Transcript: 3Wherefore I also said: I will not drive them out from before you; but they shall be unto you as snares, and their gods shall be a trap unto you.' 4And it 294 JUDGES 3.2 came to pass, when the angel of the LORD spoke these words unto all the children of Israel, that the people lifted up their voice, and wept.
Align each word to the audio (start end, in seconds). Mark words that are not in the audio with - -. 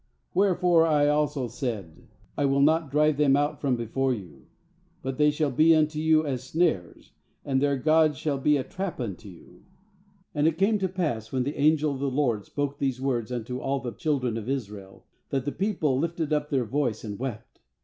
3Wherefore 0.35 0.87
I 0.89 1.07
also 1.09 1.47
said: 1.47 2.07
I 2.35 2.43
will 2.45 2.61
not 2.63 2.89
drive 2.89 3.17
them 3.17 3.35
out 3.35 3.61
from 3.61 3.75
before 3.75 4.15
you; 4.15 4.47
but 5.03 5.19
they 5.19 5.29
shall 5.29 5.51
be 5.51 5.75
unto 5.75 5.99
you 5.99 6.25
as 6.25 6.41
snares, 6.43 7.11
and 7.45 7.61
their 7.61 7.77
gods 7.77 8.17
shall 8.17 8.39
be 8.39 8.57
a 8.57 8.63
trap 8.63 8.99
unto 8.99 9.29
you.' 9.29 9.63
4And 10.35 10.47
it 10.47 10.57
294 10.57 10.57
JUDGES 10.57 10.57
3.2 10.57 10.59
came 10.65 10.79
to 10.79 10.89
pass, 10.95 11.31
when 11.31 11.43
the 11.43 11.59
angel 11.59 11.91
of 11.93 11.99
the 11.99 12.09
LORD 12.09 12.45
spoke 12.45 12.79
these 12.79 12.99
words 12.99 13.31
unto 13.31 13.59
all 13.59 13.79
the 13.79 13.93
children 13.93 14.37
of 14.37 14.49
Israel, 14.49 15.05
that 15.29 15.45
the 15.45 15.51
people 15.51 15.99
lifted 15.99 16.33
up 16.33 16.49
their 16.49 16.65
voice, 16.65 17.03
and 17.03 17.19
wept. 17.19 17.59